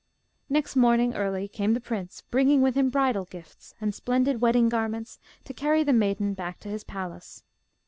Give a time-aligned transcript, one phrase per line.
[0.49, 5.19] Next morning early came the prince, bringing with him bridal gifts, and splendid wedding garments,
[5.43, 7.43] to carry the maiden back to his palace.